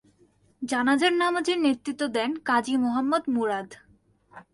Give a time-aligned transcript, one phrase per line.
[0.61, 3.69] জানাজার নামাজের নেতৃত্ব দেন কাজী মুহাম্মদ মুরাদ।